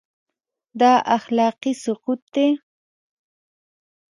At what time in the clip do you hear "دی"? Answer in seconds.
2.33-2.47